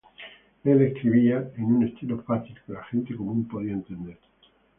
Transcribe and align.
Él 0.63 0.81
escribía 0.81 1.51
en 1.55 1.63
un 1.63 1.83
estilo 1.83 2.23
fácil 2.23 2.55
que 2.65 2.73
la 2.73 2.83
gente 2.85 3.15
común 3.15 3.47
podía 3.47 3.73
entender. 3.73 4.17